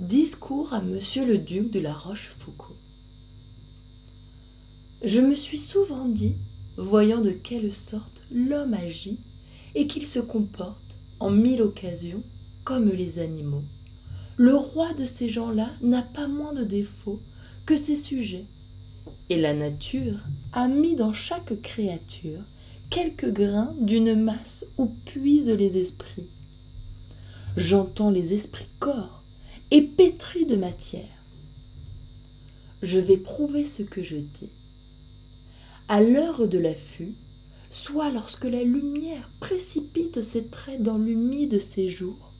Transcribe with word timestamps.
Discours 0.00 0.72
à 0.72 0.80
Monsieur 0.80 1.26
le 1.26 1.36
Duc 1.36 1.70
de 1.70 1.78
la 1.78 1.92
Rochefoucauld. 1.92 2.74
Je 5.04 5.20
me 5.20 5.34
suis 5.34 5.58
souvent 5.58 6.08
dit, 6.08 6.36
voyant 6.78 7.20
de 7.20 7.32
quelle 7.32 7.70
sorte 7.70 8.22
l'homme 8.30 8.72
agit 8.72 9.20
et 9.74 9.86
qu'il 9.86 10.06
se 10.06 10.18
comporte, 10.18 10.98
en 11.20 11.30
mille 11.30 11.60
occasions, 11.60 12.22
comme 12.64 12.88
les 12.88 13.18
animaux, 13.18 13.62
le 14.38 14.56
roi 14.56 14.94
de 14.94 15.04
ces 15.04 15.28
gens-là 15.28 15.68
n'a 15.82 16.00
pas 16.00 16.28
moins 16.28 16.54
de 16.54 16.64
défauts 16.64 17.20
que 17.66 17.76
ses 17.76 17.96
sujets, 17.96 18.46
et 19.28 19.36
la 19.36 19.52
nature 19.52 20.20
a 20.54 20.66
mis 20.66 20.96
dans 20.96 21.12
chaque 21.12 21.60
créature 21.60 22.40
quelques 22.88 23.30
grains 23.30 23.74
d'une 23.78 24.14
masse 24.14 24.64
où 24.78 24.86
puisent 25.04 25.50
les 25.50 25.76
esprits. 25.76 26.30
J'entends 27.58 28.10
les 28.10 28.32
esprits 28.32 28.64
corps 28.78 29.19
et 29.70 29.82
pétri 29.82 30.46
de 30.46 30.56
matière. 30.56 31.24
Je 32.82 32.98
vais 32.98 33.16
prouver 33.16 33.64
ce 33.64 33.82
que 33.82 34.02
je 34.02 34.16
dis. 34.16 34.50
À 35.88 36.02
l'heure 36.02 36.48
de 36.48 36.58
l'affût, 36.58 37.14
soit 37.70 38.10
lorsque 38.10 38.44
la 38.44 38.62
lumière 38.62 39.30
précipite 39.38 40.22
ses 40.22 40.46
traits 40.46 40.82
dans 40.82 40.98
l'humide 40.98 41.60
séjour, 41.60 42.32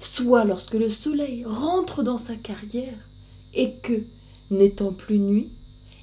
soit 0.00 0.44
lorsque 0.44 0.74
le 0.74 0.88
soleil 0.88 1.44
rentre 1.44 2.02
dans 2.02 2.18
sa 2.18 2.34
carrière, 2.34 3.08
et 3.54 3.74
que, 3.82 4.04
n'étant 4.50 4.92
plus 4.92 5.18
nuit, 5.18 5.52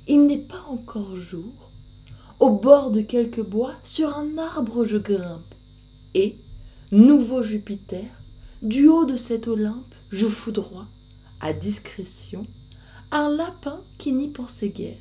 il 0.08 0.26
n'est 0.28 0.38
pas 0.38 0.64
encore 0.70 1.18
jour, 1.18 1.72
au 2.40 2.52
bord 2.52 2.92
de 2.92 3.02
quelque 3.02 3.42
bois, 3.42 3.74
sur 3.84 4.16
un 4.16 4.38
arbre 4.38 4.86
je 4.86 4.98
grimpe, 4.98 5.56
et, 6.14 6.38
nouveau 6.92 7.44
Jupiter, 7.44 8.08
du 8.62 8.88
haut 8.88 9.06
de 9.06 9.18
cet 9.18 9.48
Olympe, 9.48 9.94
je 10.12 10.28
foudroie, 10.28 10.88
à 11.40 11.54
discrétion, 11.54 12.48
un 13.12 13.30
lapin 13.30 13.82
qui 13.98 14.12
n'y 14.12 14.28
pensait 14.28 14.70
guère. 14.70 14.98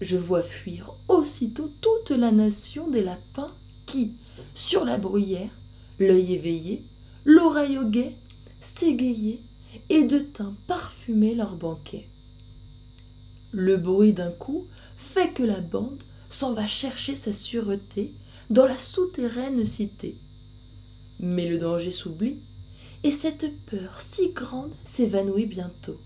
Je 0.00 0.16
vois 0.16 0.42
fuir 0.42 0.94
aussitôt 1.08 1.70
toute 1.80 2.10
la 2.10 2.30
nation 2.30 2.88
des 2.88 3.02
lapins 3.02 3.54
qui, 3.86 4.14
sur 4.54 4.84
la 4.84 4.98
bruyère, 4.98 5.50
l'œil 5.98 6.34
éveillé, 6.34 6.84
l'oreille 7.24 7.78
au 7.78 7.84
guet, 7.84 8.16
s'égayaient 8.60 9.40
et 9.88 10.04
de 10.04 10.18
thym 10.18 10.56
parfumaient 10.66 11.34
leur 11.34 11.56
banquet. 11.56 12.08
Le 13.52 13.76
bruit 13.76 14.12
d'un 14.12 14.32
coup 14.32 14.66
fait 14.96 15.32
que 15.32 15.42
la 15.42 15.60
bande 15.60 16.02
s'en 16.28 16.52
va 16.52 16.66
chercher 16.66 17.16
sa 17.16 17.32
sûreté 17.32 18.12
dans 18.50 18.66
la 18.66 18.76
souterraine 18.76 19.64
cité. 19.64 20.18
Mais 21.20 21.48
le 21.48 21.58
danger 21.58 21.90
s'oublie 21.90 22.40
et 23.04 23.10
cette 23.10 23.54
peur 23.66 24.00
si 24.00 24.32
grande 24.32 24.72
s'évanouit 24.86 25.46
bientôt. 25.46 26.00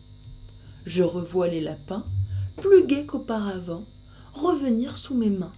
Je 0.84 1.04
revois 1.04 1.46
les 1.46 1.60
lapins, 1.60 2.04
plus 2.56 2.84
gais 2.86 3.06
qu'auparavant, 3.06 3.84
revenir 4.34 4.96
sous 4.96 5.14
mes 5.14 5.30
mains. 5.30 5.52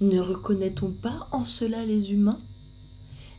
Ne 0.00 0.20
reconnaît-on 0.20 0.92
pas 0.92 1.28
en 1.32 1.44
cela 1.44 1.84
les 1.84 2.12
humains? 2.12 2.40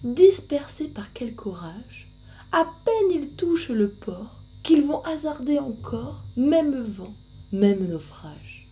Dispersés 0.04 0.90
par 0.90 1.14
quelque 1.14 1.48
orage, 1.48 2.12
à 2.52 2.66
peine 2.84 3.12
ils 3.22 3.30
touchent 3.30 3.70
le 3.70 3.90
port, 3.90 4.44
qu'ils 4.64 4.84
vont 4.84 5.02
hasarder 5.04 5.60
encore, 5.60 6.26
même 6.36 6.82
vent, 6.82 7.14
même 7.54 7.88
naufrage. 7.88 8.70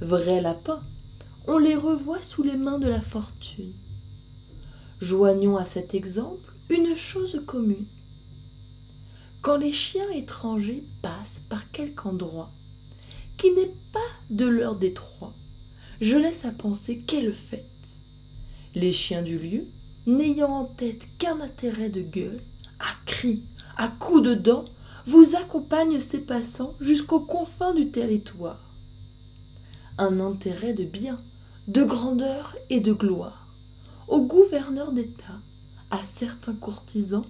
Vrais 0.00 0.40
lapins, 0.40 0.82
on 1.48 1.58
les 1.58 1.74
revoit 1.74 2.22
sous 2.22 2.44
les 2.44 2.56
mains 2.56 2.78
de 2.78 2.88
la 2.88 3.00
fortune. 3.00 3.74
Joignons 5.00 5.56
à 5.56 5.64
cet 5.64 5.92
exemple 5.94 6.53
une 6.70 6.96
chose 6.96 7.42
commune. 7.46 7.86
Quand 9.42 9.56
les 9.56 9.72
chiens 9.72 10.10
étrangers 10.10 10.84
passent 11.02 11.42
par 11.48 11.70
quelque 11.70 12.06
endroit 12.06 12.50
qui 13.36 13.52
n'est 13.52 13.74
pas 13.92 14.00
de 14.30 14.46
leur 14.46 14.76
détroit, 14.76 15.34
je 16.00 16.16
laisse 16.16 16.44
à 16.44 16.50
penser 16.50 16.98
quelle 17.06 17.34
fête. 17.34 17.64
Les 18.74 18.92
chiens 18.92 19.22
du 19.22 19.38
lieu, 19.38 19.66
n'ayant 20.06 20.50
en 20.50 20.64
tête 20.64 21.06
qu'un 21.18 21.40
intérêt 21.40 21.90
de 21.90 22.00
gueule, 22.00 22.40
à 22.78 22.94
cris, 23.06 23.44
à 23.76 23.88
coups 23.88 24.22
de 24.22 24.34
dents, 24.34 24.64
vous 25.06 25.36
accompagnent 25.36 26.00
ces 26.00 26.20
passants 26.20 26.74
jusqu'aux 26.80 27.20
confins 27.20 27.74
du 27.74 27.90
territoire. 27.90 28.74
Un 29.98 30.18
intérêt 30.20 30.72
de 30.72 30.84
bien, 30.84 31.20
de 31.68 31.84
grandeur 31.84 32.56
et 32.70 32.80
de 32.80 32.92
gloire. 32.92 33.48
Au 34.08 34.22
gouverneur 34.22 34.92
d'État, 34.92 35.40
à 35.94 36.02
certains 36.02 36.54
courtisans, 36.54 37.24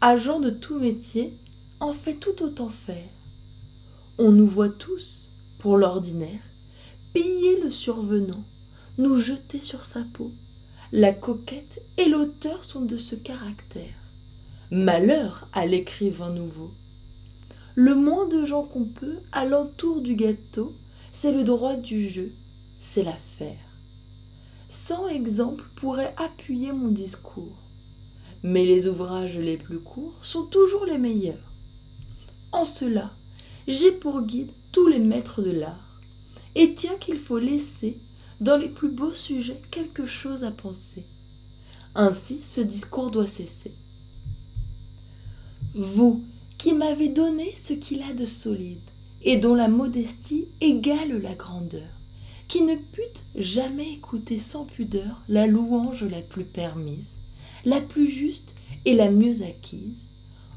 agents 0.00 0.40
de 0.40 0.50
tout 0.50 0.80
métier, 0.80 1.32
en 1.78 1.92
fait 1.92 2.14
tout 2.14 2.42
autant 2.42 2.68
faire. 2.68 3.08
On 4.18 4.32
nous 4.32 4.48
voit 4.48 4.68
tous, 4.68 5.30
pour 5.58 5.76
l'ordinaire, 5.76 6.42
piller 7.12 7.60
le 7.62 7.70
survenant, 7.70 8.42
nous 8.98 9.16
jeter 9.20 9.60
sur 9.60 9.84
sa 9.84 10.02
peau. 10.02 10.32
La 10.90 11.12
coquette 11.12 11.82
et 11.98 12.08
l'auteur 12.08 12.64
sont 12.64 12.80
de 12.80 12.96
ce 12.96 13.14
caractère. 13.14 13.94
Malheur 14.72 15.46
à 15.52 15.64
l'écrivain 15.64 16.30
nouveau. 16.30 16.72
Le 17.76 17.94
moins 17.94 18.26
de 18.26 18.44
gens 18.44 18.64
qu'on 18.64 18.86
peut, 18.86 19.18
à 19.30 19.44
l'entour 19.44 20.00
du 20.00 20.16
gâteau, 20.16 20.74
c'est 21.12 21.32
le 21.32 21.44
droit 21.44 21.76
du 21.76 22.08
jeu, 22.08 22.32
c'est 22.80 23.04
l'affaire. 23.04 23.68
Cent 24.68 25.06
exemples 25.06 25.68
pourraient 25.76 26.14
appuyer 26.16 26.72
mon 26.72 26.88
discours 26.88 27.69
mais 28.42 28.64
les 28.64 28.86
ouvrages 28.86 29.38
les 29.38 29.56
plus 29.56 29.80
courts 29.80 30.18
sont 30.22 30.44
toujours 30.44 30.84
les 30.84 30.98
meilleurs. 30.98 31.52
En 32.52 32.64
cela, 32.64 33.12
j'ai 33.68 33.92
pour 33.92 34.22
guide 34.22 34.50
tous 34.72 34.86
les 34.86 34.98
maîtres 34.98 35.42
de 35.42 35.50
l'art, 35.50 36.00
et 36.54 36.74
tiens 36.74 36.96
qu'il 36.98 37.18
faut 37.18 37.38
laisser 37.38 37.98
dans 38.40 38.56
les 38.56 38.68
plus 38.68 38.88
beaux 38.90 39.12
sujets 39.12 39.60
quelque 39.70 40.06
chose 40.06 40.44
à 40.44 40.50
penser. 40.50 41.04
Ainsi 41.94 42.40
ce 42.42 42.60
discours 42.60 43.10
doit 43.10 43.26
cesser. 43.26 43.72
Vous, 45.74 46.24
qui 46.58 46.72
m'avez 46.72 47.08
donné 47.08 47.54
ce 47.56 47.72
qu'il 47.72 48.02
a 48.02 48.12
de 48.12 48.24
solide, 48.24 48.80
et 49.22 49.36
dont 49.36 49.54
la 49.54 49.68
modestie 49.68 50.48
égale 50.60 51.20
la 51.20 51.34
grandeur, 51.34 51.88
qui 52.48 52.62
ne 52.62 52.74
pûtes 52.74 53.24
jamais 53.36 53.92
écouter 53.92 54.38
sans 54.38 54.64
pudeur 54.64 55.22
la 55.28 55.46
louange 55.46 56.04
la 56.04 56.22
plus 56.22 56.44
permise, 56.44 57.18
la 57.64 57.80
plus 57.80 58.08
juste 58.08 58.54
et 58.84 58.94
la 58.94 59.10
mieux 59.10 59.42
acquise, 59.42 60.08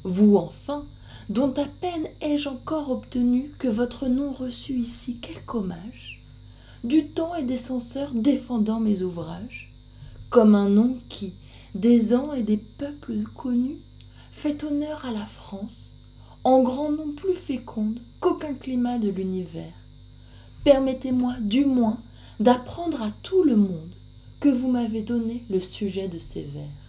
vous 0.03 0.36
enfin, 0.38 0.86
dont 1.30 1.53
à 1.53 1.66
peine 1.66 2.08
ai-je 2.22 2.50
encore 2.50 2.91
obtenu 2.91 3.52
que 3.58 3.68
votre 3.68 4.08
nom 4.08 4.31
reçût 4.31 4.75
ici 4.75 5.18
quelque 5.19 5.56
hommage, 5.56 6.22
du 6.84 7.08
temps 7.08 7.36
et 7.36 7.44
des 7.44 7.58
censeurs 7.58 8.12
défendant 8.13 8.80
mes 8.80 9.02
ouvrages, 9.02 9.74
comme 10.30 10.56
un 10.56 10.69
nom 10.69 10.97
qui, 11.09 11.34
des 11.75 12.13
ans 12.13 12.34
et 12.34 12.44
des 12.44 12.58
peuples 12.58 13.24
connus, 13.36 13.80
fait 14.31 14.63
honneur 14.63 15.06
à 15.06 15.12
la 15.12 15.25
France, 15.25 15.97
en 16.44 16.62
grand 16.62 16.92
nom 16.92 17.12
plus 17.12 17.36
féconde 17.36 18.00
qu'aucun 18.19 18.53
climat 18.53 18.97
de 18.97 19.09
l'univers. 19.09 19.74
Permettez-moi 20.66 21.36
du 21.40 21.66
moins 21.66 22.00
d'apprendre 22.40 23.02
à 23.02 23.12
tout 23.22 23.44
le 23.44 23.56
monde 23.56 23.94
que 24.40 24.50
vous 24.50 24.69
m'avez 24.69 25.02
donné 25.02 25.46
le 25.50 25.62
sujet 25.62 26.08
de 26.08 26.18
ces 26.18 26.44
vers. 26.44 26.82